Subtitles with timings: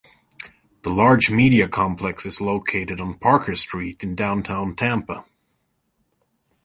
[0.81, 5.25] The large media complex is located on Parker Street in Downtown Tampa.